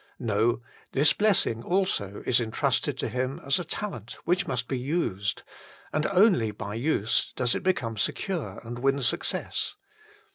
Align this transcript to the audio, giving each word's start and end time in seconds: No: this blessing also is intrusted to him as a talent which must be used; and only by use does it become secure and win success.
No: 0.17 0.63
this 0.93 1.13
blessing 1.13 1.61
also 1.61 2.23
is 2.25 2.39
intrusted 2.39 2.97
to 2.97 3.07
him 3.07 3.39
as 3.45 3.59
a 3.59 3.63
talent 3.63 4.13
which 4.25 4.47
must 4.47 4.67
be 4.67 4.79
used; 4.79 5.43
and 5.93 6.07
only 6.07 6.49
by 6.49 6.73
use 6.73 7.31
does 7.35 7.53
it 7.53 7.61
become 7.61 7.97
secure 7.97 8.57
and 8.63 8.79
win 8.79 9.03
success. 9.03 9.75